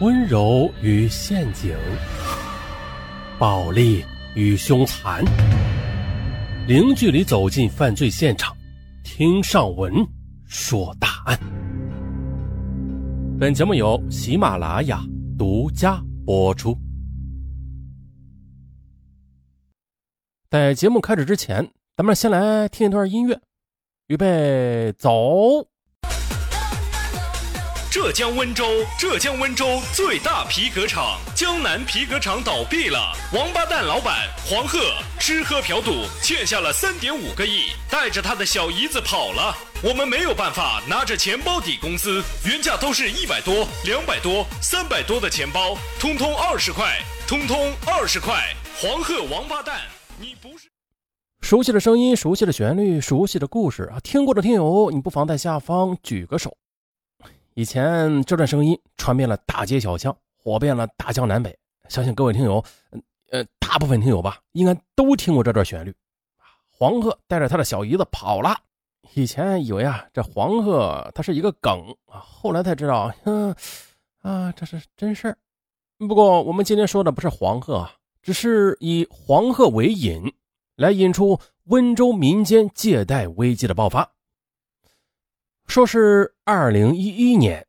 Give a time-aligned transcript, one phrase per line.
[0.00, 1.76] 温柔与陷阱，
[3.36, 4.04] 暴力
[4.36, 5.24] 与凶残，
[6.68, 8.56] 零距离走进犯罪现场，
[9.02, 9.92] 听上文
[10.46, 11.36] 说大案。
[13.40, 15.02] 本节目由喜马拉雅
[15.36, 16.78] 独家播出。
[20.48, 23.40] 在节目开始之前，咱们先来听一段音乐，
[24.06, 25.66] 预备走。
[27.90, 34.78] 浙江温州，浙江温州最大皮革厂江南皮革厂倒闭了，王八蛋老板黄鹤
[35.18, 39.56] 吃喝嫖赌欠下了三点五个亿，带着他的小姨子跑了。
[39.82, 48.54] 我们没有办法拿着钱包抵工资，原价都是一百多、两百多、三百多的钱包，通通二十块，通通二十块。
[48.76, 49.80] 黄鹤王八蛋，
[50.18, 50.68] 你不是
[51.40, 53.98] 熟悉的声音，熟悉的旋律，熟悉的故事啊！
[54.00, 56.54] 听过的听友，你不妨在下方举个手。
[57.58, 61.58] 以前这段声音传遍了大街小巷，火遍了大江南北。
[61.88, 62.64] 相信各位听友，
[63.30, 65.92] 呃，大部分听友吧，应该都听过这段旋律。
[66.70, 68.56] 黄鹤带着他的小姨子跑了。
[69.14, 73.52] 以前以为啊，这黄鹤他是一个梗啊，后来才知道，嗯，
[74.22, 75.36] 啊，这是真事儿。
[75.98, 80.32] 不过我们今天说的不是黄鹤啊，只是以黄鹤为引，
[80.76, 84.12] 来引出温州民间借贷危机的爆发。
[85.68, 87.64] 说是二零一一年，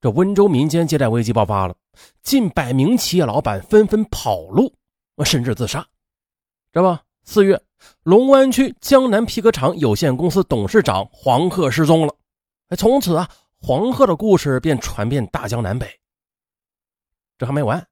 [0.00, 1.76] 这温州民间借贷危机爆发了，
[2.22, 4.72] 近百名企业老板纷纷跑路，
[5.22, 5.86] 甚至自杀。
[6.72, 7.62] 这不，四月，
[8.04, 12.14] 龙湾区江南皮革厂有限公司董事长黄鹤失踪了。
[12.68, 13.28] 哎，从此啊，
[13.60, 15.86] 黄鹤的故事便传遍大江南北。
[17.36, 17.86] 这还没完，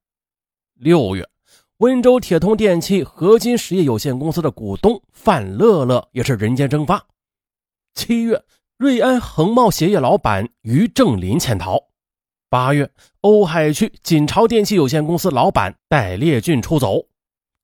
[0.72, 1.28] 六月，
[1.76, 7.06] 温州铁通电器合金实业有限公司的股东范乐乐也是人间蒸发。
[7.92, 8.42] 七月。
[8.80, 11.78] 瑞安恒茂鞋业老板于正林潜逃。
[12.48, 17.02] 八月，瓯海区锦朝电器有限公司老板戴烈俊出走。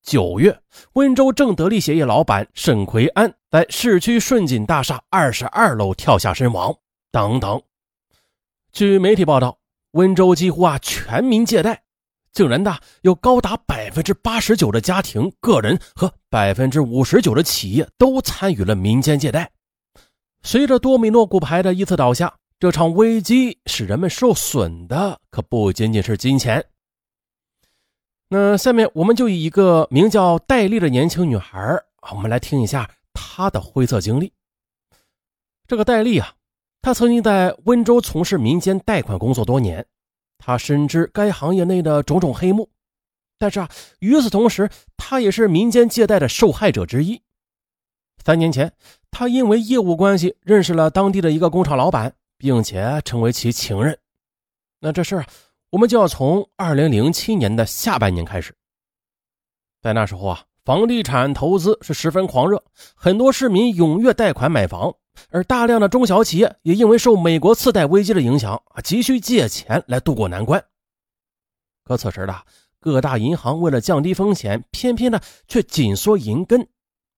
[0.02, 0.60] 九月，
[0.92, 6.76] 温州正德利鞋业老板沈奎安在市区顺锦大厦二十二楼跳下身亡。
[7.10, 7.62] 等等。
[8.70, 9.56] 据媒体报道，
[9.92, 11.84] 温州几乎啊全民借贷，
[12.34, 19.50] 竟然的有高达百分之八十九的家庭、个人和百分之五十九的企业都参与了民间借贷。
[20.46, 26.64] 随着多米诺骨牌的一次倒下，这场危机使人们受损的可不仅仅是金钱。
[28.28, 31.58] 那下面我们就以一个名叫戴丽的年轻女孩
[31.96, 34.32] 啊，我们来听一下她的灰色经历。
[35.66, 36.32] 这个戴丽啊，
[36.80, 39.84] 她曾经在温州从事民间贷款工作多年，
[40.38, 42.70] 她深知该行业内的种种黑幕，
[43.36, 43.68] 但是啊，
[43.98, 47.20] 与此同时，她也是民间借贷的受害者之一。
[48.26, 48.72] 三年前。
[49.12, 53.96] 他因为业务关系认识了当地的一个工厂老板，并且成为其情人。
[54.80, 55.24] 那这事儿，
[55.70, 58.52] 我们就要从二零零七年的下半年开始。
[59.80, 62.60] 在那时候啊，房地产投资是十分狂热，
[62.96, 64.92] 很多市民踊跃贷款买房，
[65.30, 70.62] 而大量的中小企业也因为受美国次贷危机的影响啊，急需借钱来渡过难关。
[71.84, 72.34] 可此时的
[72.80, 76.68] 各大银行为了降低风险，偏偏呢却紧缩银根。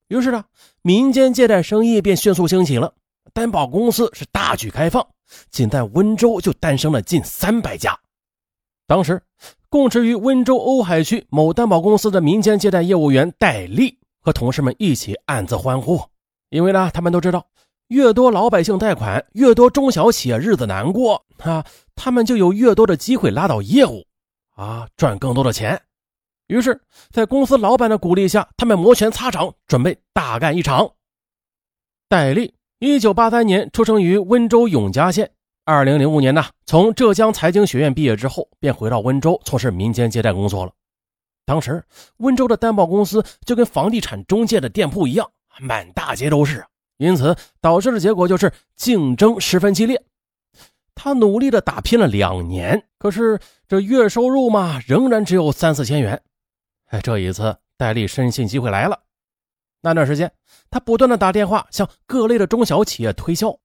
[0.08, 0.44] 于是呢，
[0.82, 2.92] 民间借贷生意便迅速兴起了，
[3.32, 5.06] 担保公司是大举开放，
[5.50, 7.98] 仅在温州就诞生了近三百家。
[8.86, 9.22] 当时，
[9.68, 16.00] 供职于温州瓯海区某担保公司的民间借贷业务员戴丽和同事们一起暗自欢呼，
[16.48, 17.46] 因为呢，他们都知道，
[17.88, 21.62] 越多老百姓贷款，越多中小企业日子难过啊，
[21.94, 24.06] 他们就有越多的机会拉到业务，
[24.56, 25.78] 啊，赚更多的钱。
[26.48, 30.90] 于是，在公司老板的鼓励下，他们摩拳擦掌，准备大干一场。
[32.08, 35.30] 戴笠，一九八三年出生于温州永嘉县。
[35.66, 40.72] 二零零五年呢，从浙江财经学院毕业之后，便回到温州从事民间借贷工作了。
[41.44, 41.84] 当时，
[42.16, 45.30] 温州的担保公司就跟房地产中介的店铺一样，
[45.60, 46.64] 满大街都是，
[46.96, 50.02] 因此导致的结果就是竞争十分激烈。
[50.94, 53.38] 他努力的打拼了两年，可是
[53.68, 56.22] 这月收入嘛，仍然只有三四千元。
[56.88, 58.98] 哎，这一次戴笠深信机会来了。
[59.80, 60.30] 那段时间，
[60.70, 63.56] 他不断的打电话向各类的中小企业推销，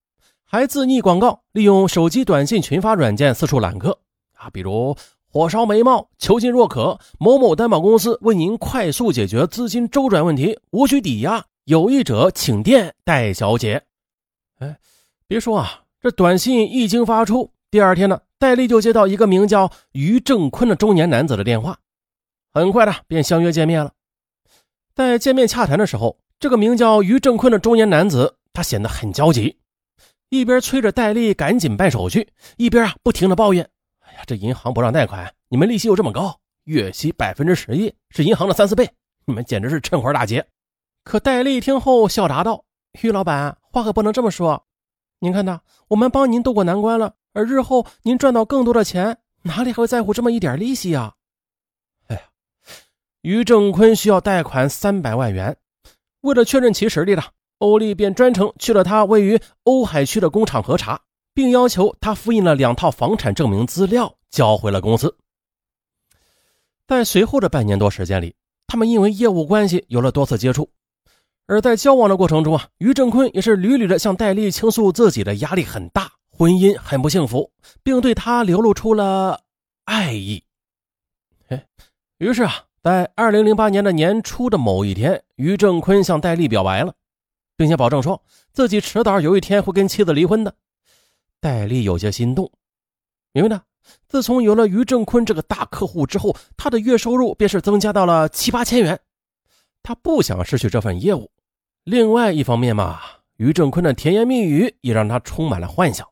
[0.45, 3.97] 还自拟广告，利用手机短信群发软件四处揽客
[4.37, 4.95] 啊，比如
[5.31, 13.81] 火烧眉毛，求进若渴，某某担保公司为您快速解决资金周转问题，无需抵押，有意者请电戴小姐。
[14.59, 14.77] 哎，
[15.27, 21.79] 别说啊，这短信一经发出，第二天呢，戴笠就接到一个名叫于正坤的中年男子的电话。
[22.53, 23.91] 很快的便相约见面了。
[24.93, 29.57] 在见面洽谈的时候，这个名叫于正坤的中年男子，他显得很焦急，
[30.29, 32.27] 一边催着戴笠赶紧办手续，
[32.57, 33.67] 一边啊不停的抱怨
[34.05, 38.87] ：“哎呀，这银行不让贷款，你们利息又这么高，月息百分之十一，是银行的三四倍，
[39.25, 40.45] 你们简直是趁火打劫。”
[41.03, 42.63] 可戴笠听后笑答道
[43.01, 44.63] ：“于老板，话可不能这么说。
[45.19, 51.15] 您看呐，我们帮您渡过难关了，而日后您赚到更多的钱，哪里还会在乎这么一点利息呀？”
[53.23, 55.55] 于正坤需要贷款三百万元，
[56.21, 57.23] 为了确认其实力呢，
[57.59, 60.99] 欧丽便专程去了他位于瓯海区的工厂核查，
[61.33, 65.17] 并要求他复印了两套房产证明资料交回了公司。
[66.85, 68.35] 在随后的半年多时间里，
[68.67, 70.69] 他们因为业务关系有了多次接触。
[71.47, 77.49] 而在交往的过程中啊，于正坤也是屡屡的向戴笠倾诉自己的压力很大，婚姻很不幸福，
[77.83, 79.39] 并对他流露出了
[79.85, 80.43] 爱意。
[81.47, 81.65] 哎，
[82.17, 86.93] 于是啊，在二零零八年的年初的某一天，于正坤向戴笠表白了，
[87.55, 88.21] 并且保证说
[88.51, 90.53] 自己迟早有一天会跟妻子离婚的。
[91.39, 92.51] 戴笠有些心动，
[93.31, 93.61] 因为呢，
[94.09, 98.99] 自从有了于正坤这个大客户之后，他的月收入便是增加到了七八千元。
[99.81, 101.31] 他不想失去这份业务，
[101.85, 102.99] 另外一方面嘛，
[103.37, 106.05] 于正坤的甜言蜜语也让他充满了幻想。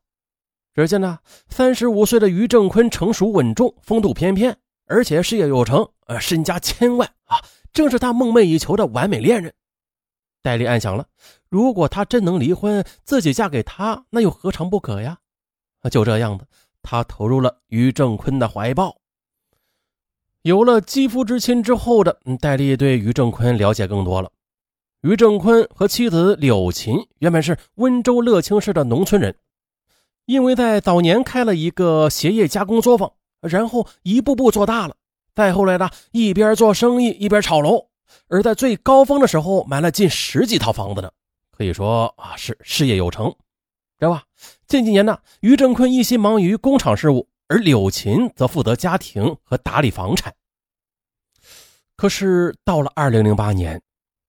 [0.74, 1.20] 只见呢，
[1.50, 4.56] 三十五岁的于正坤成熟稳重，风度翩翩，
[4.92, 7.40] 而且事业有成，呃，身家千万啊，
[7.72, 9.54] 正是他梦寐以求的完美恋人。
[10.42, 11.06] 戴笠暗想了，
[11.48, 15.20] 如果他真能离婚，自己嫁给他，那又何尝不可呀？
[15.82, 16.46] 啊就这样的，
[16.82, 18.98] 他投入了于正坤的怀抱。
[20.42, 24.32] 有了肌肤之亲之后的戴笠对于正坤了解更多了。
[25.02, 29.38] 于正坤和妻子柳琴原本是温州乐清市的农村人，
[30.26, 34.96] 因为在早年开了一个鞋业加工作坊，然后一步步做大了。
[35.34, 37.88] 再后来呢，一边做生意一边炒楼，
[38.28, 41.12] 而在最高峰的时候买了近十几套房子呢，
[41.50, 43.30] 可以说啊是事业有成，
[44.00, 44.24] 知道吧？
[44.68, 47.28] 近几年呢，于正坤一心忙于工厂事务。
[47.48, 50.34] 而柳琴则负责家庭和打理房产。
[51.98, 53.82] 可是到了二零零八年，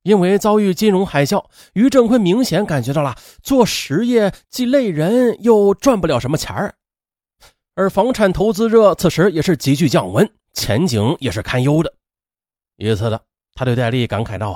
[0.03, 1.45] 因为遭遇金融海啸，
[1.75, 6.75] 于正坤明显感觉到了做实业既累人又赚不了什么钱儿。
[7.75, 11.95] 而房产投资热此时也是急剧降温，前景也是堪忧的。
[12.77, 13.25] 一次的，
[13.55, 14.53] 他对戴笠感慨道：“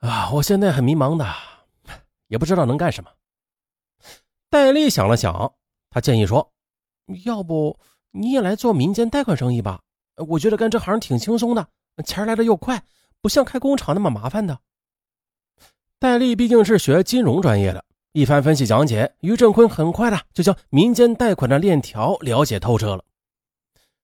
[0.00, 1.26] 啊啊，我现在很迷茫的，
[2.28, 3.10] 也不知道能干什么。”
[4.50, 5.54] 戴笠想了想，
[5.90, 6.52] 他建议说
[7.24, 7.78] ：“要不……”
[8.12, 9.80] 你也来做民间贷款生意吧，
[10.16, 11.68] 我觉得干这行挺轻松的，
[12.04, 12.82] 钱来的又快，
[13.20, 14.58] 不像开工厂那么麻烦的。
[16.00, 23.04] 戴笠毕竟是学金融专业的，一番分析讲解，于正坤很快的就将民间贷款的链条了解透彻了。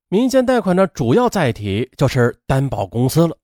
[0.08, 3.36] 民间贷款的主要载体就是担保公司了。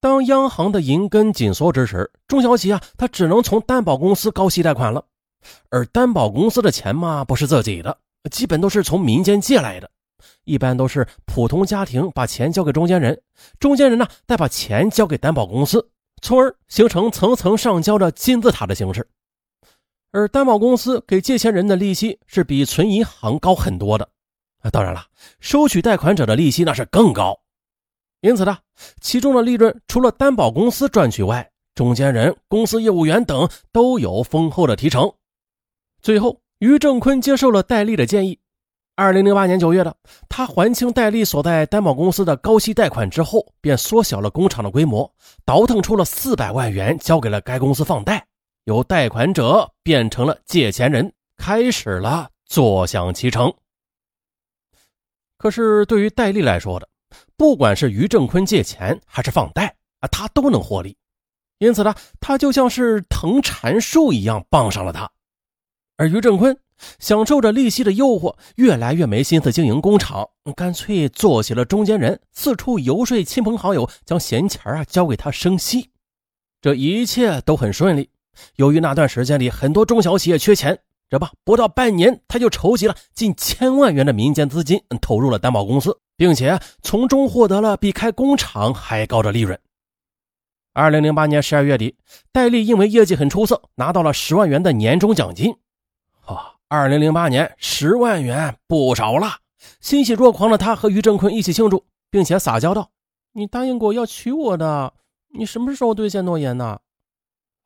[0.00, 5.04] 当央行的银根紧缩之时，中小企业啊，他只能从担保公司高息贷款了，
[5.68, 7.98] 而担保公司的钱嘛，不是自己的。
[8.30, 9.90] 基本都是从民间借来的，
[10.44, 13.20] 一般都是普通家庭把钱交给中间人，
[13.60, 15.86] 中间人呢再把钱交给担保公司，
[16.22, 19.06] 从而形成层层上交的金字塔的形式。
[20.14, 24.08] 而担保公司给借钱人的利息是比存银行高很多的，
[24.60, 25.04] 啊，当然了，
[25.40, 27.36] 收取贷款者的利息那是更高。
[28.20, 28.56] 因此呢，
[29.00, 35.12] 其中的利润除了担保公司赚取外，中间人、公司业务员等都有丰厚的提成。
[36.00, 36.40] 最后。
[36.60, 38.38] 于正坤接受了戴笠的建议。
[38.94, 39.94] 二零零八年九月的，
[40.30, 45.12] 他还清戴笠所在担保公司的高息贷款之后，便缩小了工厂的规模，
[45.44, 48.23] 倒腾出了四百万元交给了该公司放贷，
[48.64, 53.52] 由贷款者变成了借钱人，开始了坐享其成。
[55.36, 56.88] 可是对于戴笠来说的，
[57.36, 60.96] 不管是于正坤借钱还是放贷啊，他都能获利，
[61.58, 65.10] 因此呢，他就像是藤缠树一样傍上了他。
[65.96, 66.58] 而于正坤
[66.98, 75.90] 享受着利息的诱惑，越来越没心思经营工厂，干脆做起了中间人，四处游说亲朋好友，将闲钱啊交给他生息。
[76.62, 78.08] 这一切都很顺利。
[78.56, 89.58] 由于那段时间里很多中小企业缺钱，这不不到半年，他就筹集了近千万元的民间资金，投入了担保公司，并且从中获得了比开工厂还高的利润。
[90.72, 91.96] 二零零八年十二月底，
[92.32, 95.54] 戴笠因为业绩很出色，拿到了十万元的年终奖金。
[96.66, 99.36] 二零零八年，十万元不少了。
[99.80, 102.90] 欣喜若狂的他和于正坤一起庆祝，并且撒娇道
[103.32, 104.92] ：“你答应过要娶我的，
[105.28, 106.80] 你什么时候兑现诺言呢？”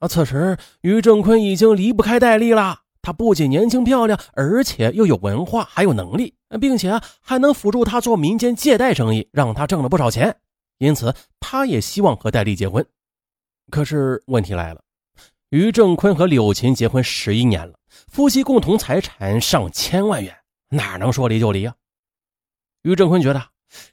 [0.01, 2.83] 而此时，于正坤已经离不开戴丽了。
[3.03, 10.37] 她不仅年轻漂亮，而且又有文化，还有能力，并且还能辅助他做民间借贷生意，让他挣了不少钱。
[10.79, 12.85] 因此，他也希望和戴丽结婚。
[13.71, 14.83] 可是，问题来了：
[15.51, 17.75] 于正坤和柳琴结婚十一年了，
[18.09, 20.37] 夫妻共同财产上千万元，
[20.71, 21.75] 哪能说离就离啊？
[22.83, 23.43] 于正坤觉得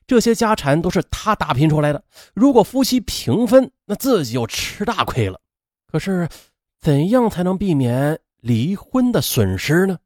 [0.06, 5.40] 这些家产都是他打拼出来的，如果夫妻平分，那自己就吃大亏了。
[5.96, 6.28] 可是
[6.82, 9.98] 怎样才能避免离婚的损失呢？